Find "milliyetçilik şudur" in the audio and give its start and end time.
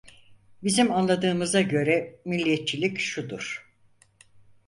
2.25-3.69